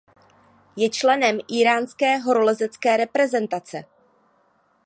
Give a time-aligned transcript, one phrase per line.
[0.75, 3.83] Je členem íránské horolezecké reprezentace.